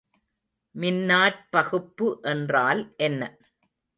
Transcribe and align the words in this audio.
மின்னாற்பகுப்பு 0.75 2.07
என்றால் 2.23 2.81
என்ன? 2.99 3.21